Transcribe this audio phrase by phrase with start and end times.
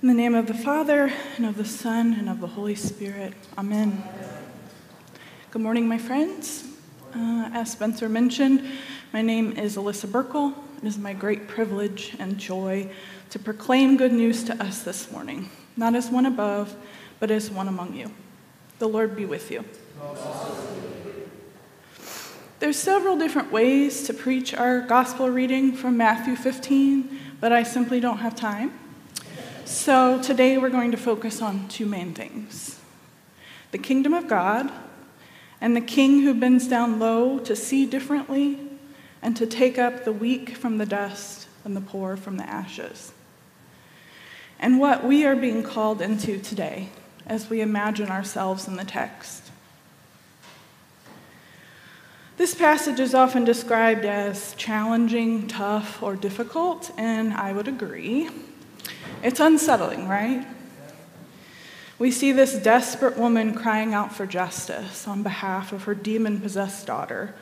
[0.00, 3.32] In the name of the Father, and of the Son, and of the Holy Spirit.
[3.58, 4.04] Amen.
[5.50, 6.62] Good morning, my friends.
[7.12, 8.64] Uh, as Spencer mentioned,
[9.12, 10.54] my name is Alissa Birkel.
[10.80, 12.88] It is my great privilege and joy
[13.30, 16.76] to proclaim good news to us this morning, not as one above,
[17.18, 18.12] but as one among you.
[18.78, 19.64] The Lord be with you.
[22.60, 27.98] There's several different ways to preach our gospel reading from Matthew 15, but I simply
[27.98, 28.78] don't have time.
[29.68, 32.80] So today we're going to focus on two main things
[33.70, 34.72] the kingdom of God
[35.60, 38.58] and the king who bends down low to see differently
[39.20, 43.12] and to take up the weak from the dust and the poor from the ashes.
[44.58, 46.88] And what we are being called into today
[47.26, 49.50] as we imagine ourselves in the text.
[52.38, 58.30] This passage is often described as challenging, tough, or difficult, and I would agree.
[59.22, 60.46] It's unsettling, right?
[61.98, 66.86] We see this desperate woman crying out for justice on behalf of her demon possessed
[66.86, 67.34] daughter,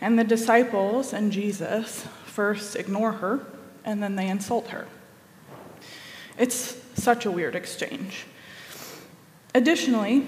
[0.00, 3.46] and the disciples and Jesus first ignore her
[3.84, 4.86] and then they insult her.
[6.38, 8.26] It's such a weird exchange.
[9.54, 10.26] Additionally,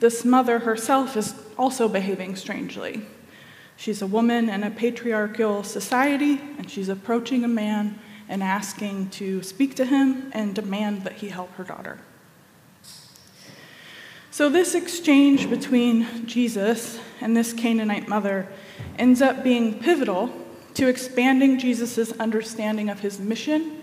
[0.00, 3.06] this mother herself is also behaving strangely.
[3.76, 9.42] She's a woman in a patriarchal society, and she's approaching a man and asking to
[9.42, 12.00] speak to him and demand that he help her daughter.
[14.30, 18.48] So, this exchange between Jesus and this Canaanite mother
[18.98, 20.30] ends up being pivotal
[20.74, 23.80] to expanding Jesus' understanding of his mission,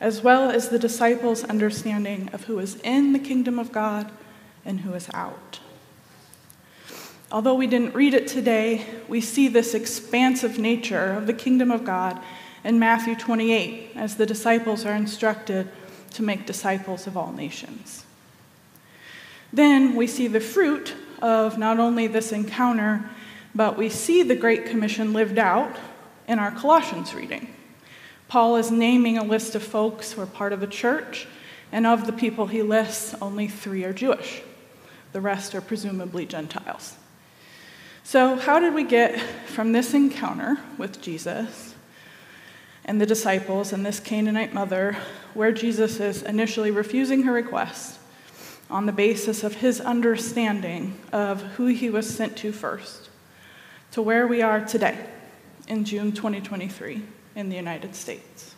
[0.00, 4.10] as well as the disciples' understanding of who is in the kingdom of God
[4.64, 5.60] and who is out.
[7.30, 11.84] Although we didn't read it today, we see this expansive nature of the kingdom of
[11.84, 12.20] God
[12.66, 15.68] in Matthew 28 as the disciples are instructed
[16.10, 18.04] to make disciples of all nations.
[19.52, 20.92] Then we see the fruit
[21.22, 23.08] of not only this encounter,
[23.54, 25.76] but we see the Great Commission lived out
[26.26, 27.54] in our Colossians reading.
[28.26, 31.28] Paul is naming a list of folks who are part of the church,
[31.70, 34.42] and of the people he lists, only three are Jewish.
[35.12, 36.96] The rest are presumably Gentiles.
[38.02, 41.75] So, how did we get from this encounter with Jesus
[42.86, 44.96] and the disciples and this Canaanite mother,
[45.34, 47.98] where Jesus is initially refusing her request
[48.70, 53.10] on the basis of his understanding of who he was sent to first,
[53.90, 55.06] to where we are today
[55.68, 57.02] in June 2023
[57.34, 58.54] in the United States.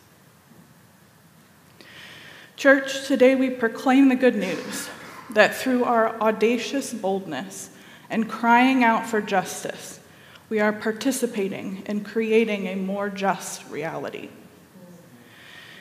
[2.55, 4.89] Church, today we proclaim the good news
[5.31, 7.71] that through our audacious boldness
[8.09, 9.99] and crying out for justice,
[10.49, 14.29] we are participating in creating a more just reality.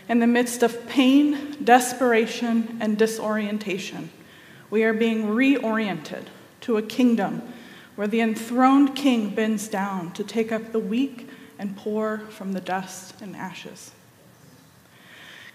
[0.08, 4.10] In the midst of pain, desperation, and disorientation,
[4.70, 6.24] we are being reoriented
[6.62, 7.42] to a kingdom
[7.94, 11.28] where the enthroned king bends down to take up the weak
[11.58, 13.92] and poor from the dust and ashes.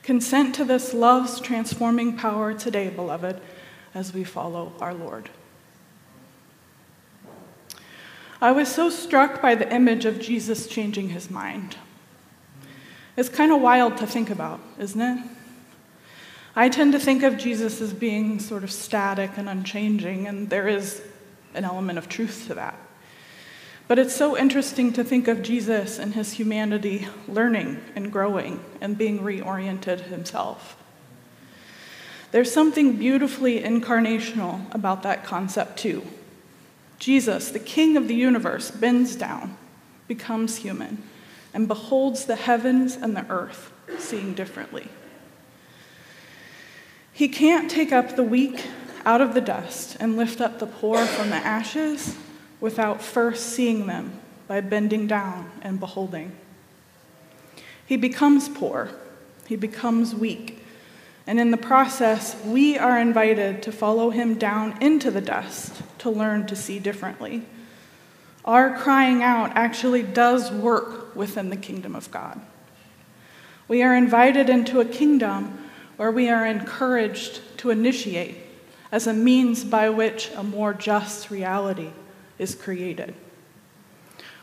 [0.01, 3.39] Consent to this love's transforming power today, beloved,
[3.95, 5.29] as we follow our Lord.
[8.43, 11.77] I was so struck by the image of Jesus changing his mind.
[13.15, 15.23] It's kind of wild to think about, isn't it?
[16.53, 20.67] I tend to think of Jesus as being sort of static and unchanging, and there
[20.67, 21.01] is
[21.53, 22.77] an element of truth to that.
[23.87, 28.97] But it's so interesting to think of Jesus and his humanity learning and growing and
[28.97, 30.75] being reoriented himself.
[32.31, 36.05] There's something beautifully incarnational about that concept, too.
[37.03, 39.57] Jesus, the King of the universe, bends down,
[40.07, 41.03] becomes human,
[41.53, 44.87] and beholds the heavens and the earth, seeing differently.
[47.11, 48.67] He can't take up the weak
[49.03, 52.15] out of the dust and lift up the poor from the ashes
[52.61, 56.33] without first seeing them by bending down and beholding.
[57.85, 58.91] He becomes poor,
[59.45, 60.52] he becomes weak,
[61.25, 66.09] and in the process, we are invited to follow him down into the dust to
[66.09, 67.43] learn to see differently.
[68.43, 72.41] Our crying out actually does work within the kingdom of God.
[73.69, 78.35] We are invited into a kingdom where we are encouraged to initiate
[78.91, 81.91] as a means by which a more just reality
[82.37, 83.15] is created.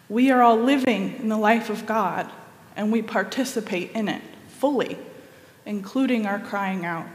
[0.09, 2.31] We are all living in the life of God,
[2.75, 4.99] and we participate in it fully
[5.71, 7.07] including our crying out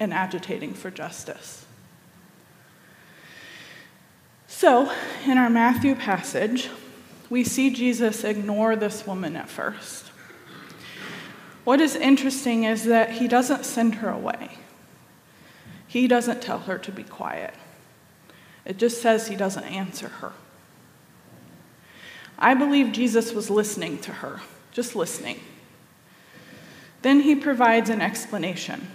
[0.00, 1.64] and agitating for justice.
[4.48, 4.92] So,
[5.24, 6.70] in our Matthew passage,
[7.30, 10.06] we see Jesus ignore this woman at first.
[11.62, 14.58] What is interesting is that he doesn't send her away.
[15.86, 17.54] he doesn't tell her to be quiet.
[18.64, 20.32] It just says he doesn't answer her.
[22.36, 24.40] I believe Jesus was listening to her,
[24.72, 25.38] just listening.
[27.02, 28.88] Then he provides an explanation.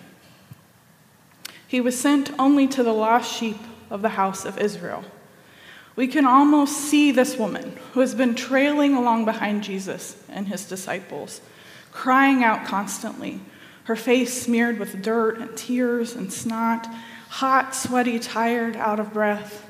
[1.67, 3.57] He was sent only to the lost sheep
[3.89, 5.03] of the house of Israel.
[5.95, 10.65] We can almost see this woman who has been trailing along behind Jesus and his
[10.65, 11.41] disciples,
[11.91, 13.39] crying out constantly,
[13.85, 16.87] her face smeared with dirt and tears and snot,
[17.29, 19.69] hot, sweaty, tired, out of breath.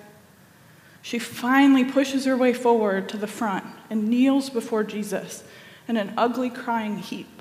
[1.01, 5.43] She finally pushes her way forward to the front and kneels before Jesus
[5.87, 7.34] in an ugly crying heap.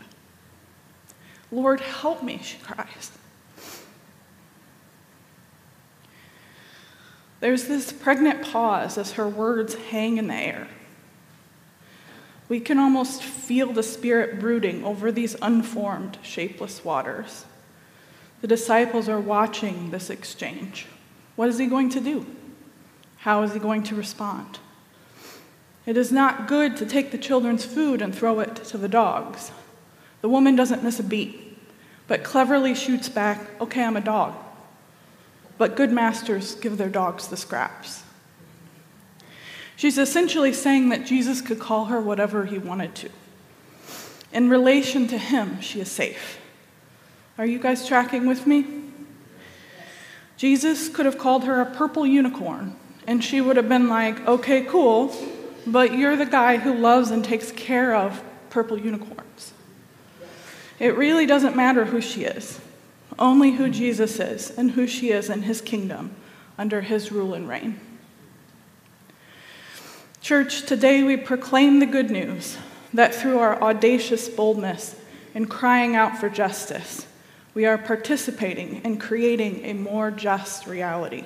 [1.55, 3.13] Lord, help me, she cries.
[7.39, 10.67] There's this pregnant pause as her words hang in the air.
[12.49, 17.45] We can almost feel the Spirit brooding over these unformed, shapeless waters.
[18.41, 20.87] The disciples are watching this exchange.
[21.37, 22.27] What is he going to do?
[23.19, 24.59] How is he going to respond?
[25.87, 29.53] It is not good to take the children's food and throw it to the dogs.
[30.21, 31.44] The woman doesn't miss a beat,
[32.07, 34.35] but cleverly shoots back, Okay, I'm a dog.
[35.57, 38.03] But good masters give their dogs the scraps.
[39.77, 43.11] She's essentially saying that Jesus could call her whatever he wanted to.
[44.33, 46.41] In relation to him, she is safe.
[47.39, 48.67] Are you guys tracking with me?
[50.37, 54.63] Jesus could have called her a purple unicorn, and she would have been like, okay,
[54.63, 55.15] cool,
[55.67, 59.54] but you're the guy who loves and takes care of purple unicorns.
[60.79, 62.61] It really doesn't matter who she is,
[63.19, 66.15] only who Jesus is and who she is in his kingdom
[66.59, 67.79] under his rule and reign.
[70.21, 72.57] Church, today we proclaim the good news
[72.93, 74.97] that through our audacious boldness
[75.35, 77.07] in crying out for justice,
[77.53, 81.25] we are participating in creating a more just reality.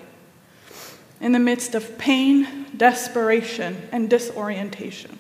[1.21, 5.19] In the midst of pain, desperation, and disorientation,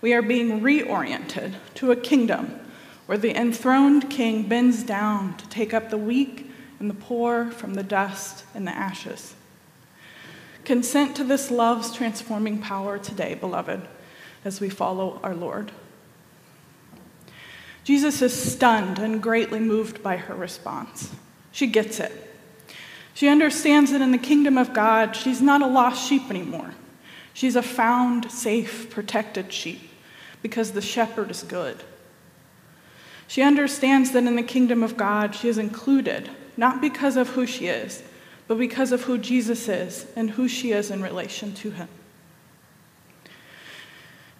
[0.00, 2.58] we are being reoriented to a kingdom
[3.06, 7.74] where the enthroned king bends down to take up the weak and the poor from
[7.74, 9.34] the dust and the ashes.
[10.64, 13.82] Consent to this love's transforming power today, beloved,
[14.44, 15.72] as we follow our Lord.
[17.84, 21.12] Jesus is stunned and greatly moved by her response.
[21.50, 22.12] She gets it.
[23.14, 26.74] She understands that in the kingdom of God, she's not a lost sheep anymore.
[27.34, 29.90] She's a found, safe, protected sheep
[30.42, 31.82] because the shepherd is good.
[33.32, 37.46] She understands that in the kingdom of God, she is included, not because of who
[37.46, 38.02] she is,
[38.46, 41.88] but because of who Jesus is and who she is in relation to him.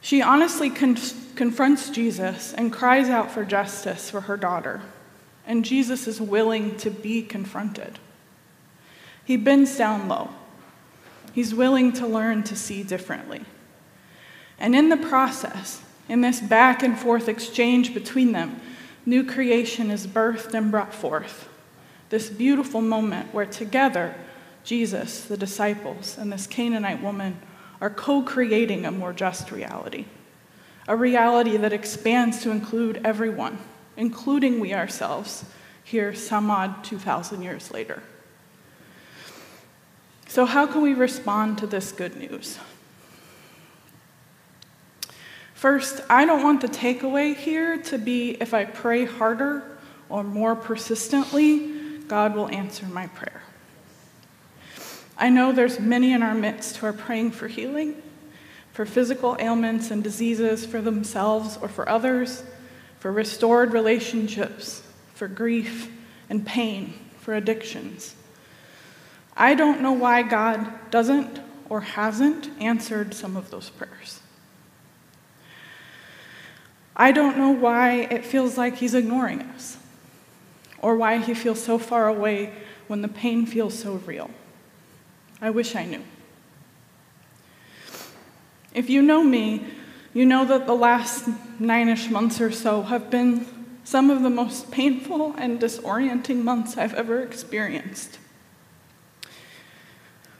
[0.03, 0.99] She honestly con-
[1.37, 4.83] confronts Jesus and cries out for justice for her daughter,
[5.47, 7.99] and Jesus is willing to be confronted.
[9.25, 10.29] He bends down low.
[11.33, 13.41] He's willing to learn to see differently.
[14.59, 15.81] And in the process,
[16.11, 18.61] in this back and forth exchange between them,
[19.05, 21.49] new creation is birthed and brought forth
[22.13, 24.15] this beautiful moment where together,
[24.65, 27.39] Jesus, the disciples, and this Canaanite woman
[27.81, 30.05] are co creating a more just reality.
[30.87, 33.57] A reality that expands to include everyone,
[33.97, 35.47] including we ourselves,
[35.83, 38.03] here some odd 2,000 years later.
[40.29, 42.59] So, how can we respond to this good news?
[45.63, 49.79] First, I don't want the takeaway here to be if I pray harder
[50.09, 53.45] or more persistently, God will answer my prayer.
[55.17, 58.03] I know there's many in our midst who are praying for healing,
[58.73, 62.43] for physical ailments and diseases for themselves or for others,
[62.99, 64.83] for restored relationships,
[65.15, 65.89] for grief
[66.29, 68.17] and pain, for addictions.
[69.37, 71.39] I don't know why God doesn't
[71.69, 74.21] or hasn't answered some of those prayers.
[76.96, 79.79] I don't know why it feels like He's ignoring us
[80.82, 82.53] or why he feels so far away
[82.89, 84.29] when the pain feels so real.
[85.41, 86.03] I wish I knew.
[88.75, 89.65] If you know me,
[90.13, 93.46] you know that the last nine ish months or so have been
[93.84, 98.19] some of the most painful and disorienting months I've ever experienced.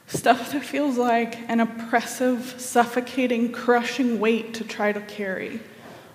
[0.07, 5.61] Stuff that feels like an oppressive, suffocating, crushing weight to try to carry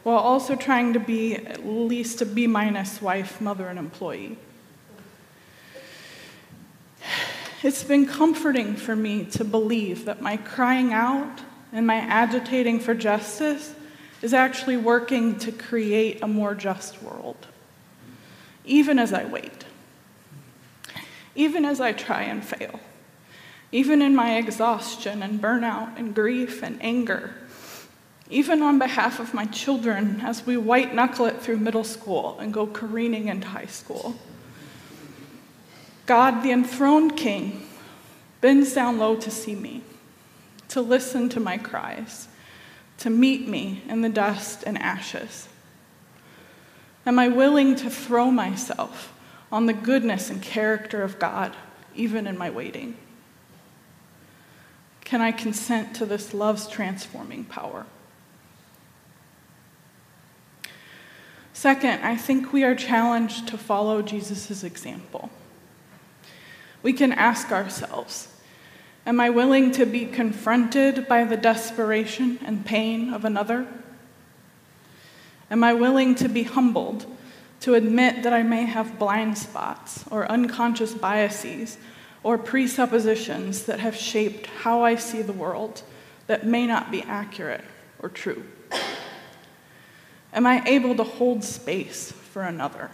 [0.04, 4.38] while also trying to be at least a B minus wife, mother, and employee.
[7.64, 11.42] It's been comforting for me to believe that my crying out
[11.74, 13.74] and my agitating for justice
[14.22, 17.48] is actually working to create a more just world,
[18.66, 19.66] even as I wait.
[21.38, 22.80] even as I try and fail,
[23.72, 27.34] even in my exhaustion and burnout and grief and anger,
[28.30, 32.54] even on behalf of my children as we white knuckle it through middle school and
[32.54, 34.16] go careening into high school.
[36.06, 37.68] God, the enthroned King,
[38.42, 39.82] bends down low to see me,
[40.70, 42.28] to listen to my cries,
[43.00, 45.48] to meet me in the dust and ashes.
[47.06, 49.14] Am I willing to throw myself
[49.52, 51.56] on the goodness and character of God,
[51.96, 52.98] even in my waiting?
[55.06, 57.86] Can I consent to this love's transforming power?
[61.58, 65.32] Second, I think we are challenged to follow Jesus' example.
[66.84, 68.28] We can ask ourselves
[69.08, 73.66] Am I willing to be confronted by the desperation and pain of another?
[75.50, 77.08] Am I willing to be humbled,
[77.62, 81.80] to admit that I may have blind spots or unconscious biases
[82.22, 85.82] or presuppositions that have shaped how I see the world
[86.28, 87.64] that may not be accurate
[87.98, 88.44] or true?
[90.38, 92.92] Am I able to hold space for another?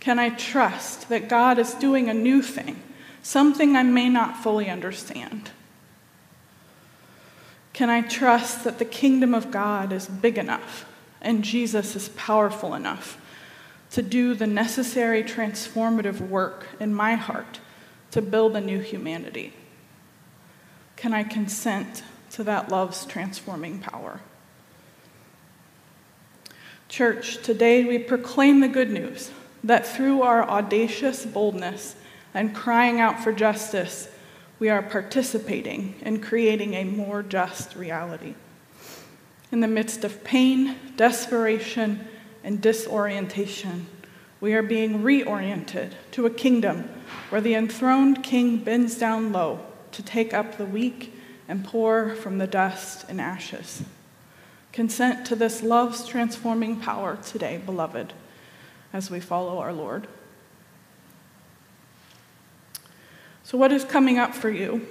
[0.00, 2.82] Can I trust that God is doing a new thing,
[3.22, 5.50] something I may not fully understand?
[7.72, 10.86] Can I trust that the kingdom of God is big enough
[11.20, 13.16] and Jesus is powerful enough
[13.92, 17.60] to do the necessary transformative work in my heart
[18.10, 19.52] to build a new humanity?
[20.96, 24.20] Can I consent to that love's transforming power?
[26.96, 29.30] Church, today we proclaim the good news
[29.62, 31.94] that through our audacious boldness
[32.32, 34.08] and crying out for justice,
[34.58, 38.34] we are participating in creating a more just reality.
[39.52, 42.08] In the midst of pain, desperation,
[42.42, 43.88] and disorientation,
[44.40, 46.88] we are being reoriented to a kingdom
[47.28, 49.60] where the enthroned king bends down low
[49.92, 51.12] to take up the weak
[51.46, 53.82] and poor from the dust and ashes.
[54.76, 58.12] Consent to this love's transforming power today, beloved,
[58.92, 60.06] as we follow our Lord.
[63.42, 64.86] So, what is coming up for you?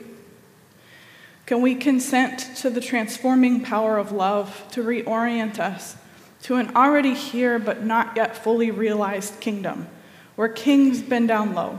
[1.46, 5.98] Can we consent to the transforming power of love to reorient us
[6.42, 9.88] to an already here but not yet fully realized kingdom
[10.36, 11.78] where kings bend down low,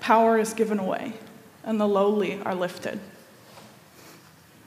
[0.00, 1.12] power is given away,
[1.64, 2.98] and the lowly are lifted?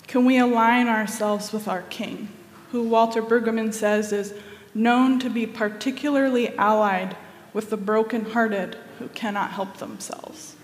[0.05, 2.29] Can we align ourselves with our king,
[2.74, 4.34] who Walter Brueggemann says is
[4.74, 7.15] known to be particularly allied
[7.53, 10.56] with the brokenhearted who cannot help themselves?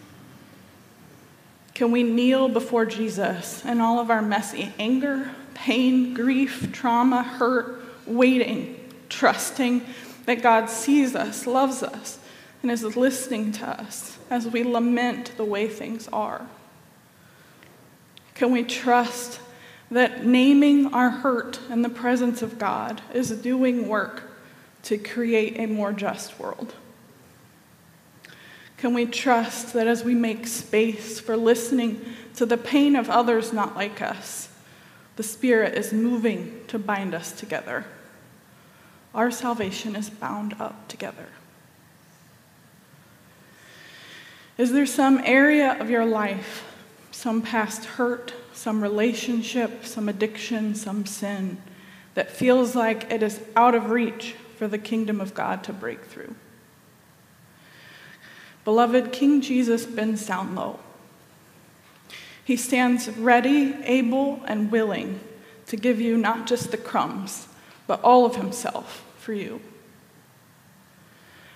[1.76, 7.80] Can we kneel before Jesus in all of our messy anger, pain, grief, trauma, hurt,
[8.08, 9.86] waiting, trusting
[10.26, 12.18] that God sees us, loves us,
[12.64, 16.48] and is listening to us as we lament the way things are?
[18.34, 19.40] Can we trust
[19.92, 24.24] that naming our hurt in the presence of God is doing work
[24.84, 26.76] to create a more just world?
[28.78, 32.02] Can we trust that as we make space for listening
[32.36, 34.50] to the pain of others not like us,
[35.18, 37.86] the Spirit is moving to bind us together?
[39.14, 41.28] Our salvation is bound up together.
[44.58, 46.66] Is there some area of your life,
[47.12, 51.58] some past hurt, some relationship, some addiction, some sin,
[52.14, 56.04] that feels like it is out of reach for the kingdom of God to break
[56.04, 56.36] through?
[58.66, 60.80] Beloved, King Jesus bends down low.
[62.44, 65.22] He stands ready, able, and willing
[65.68, 67.48] to give you not just the crumbs,
[67.88, 69.62] but all of himself for you.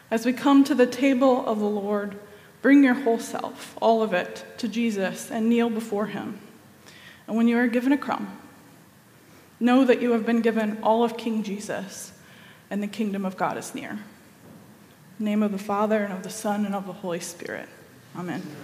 [0.10, 2.17] As we come to the table of the Lord,
[2.62, 6.39] bring your whole self, all of it, to Jesus and kneel before him.
[7.27, 8.39] And when you are given a crumb,
[9.59, 12.11] know that you have been given all of King Jesus,
[12.69, 13.99] and the kingdom of God is near
[15.19, 17.69] name of the Father, and of the Son, and of the Holy Spirit.
[18.15, 18.43] Amen.